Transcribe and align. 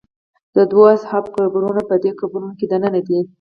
د 0.55 0.57
دوو 0.71 0.83
اصحابو 0.97 1.33
قبرونه 1.37 1.81
په 1.89 1.95
دې 2.03 2.11
قبرونو 2.19 2.53
کې 2.59 2.65
دننه 2.71 2.99
دي. 3.07 3.19